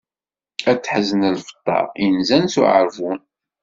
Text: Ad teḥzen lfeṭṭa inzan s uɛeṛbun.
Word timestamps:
Ad 0.69 0.79
teḥzen 0.79 1.21
lfeṭṭa 1.37 1.79
inzan 2.05 2.45
s 2.53 2.55
uɛeṛbun. 2.61 3.19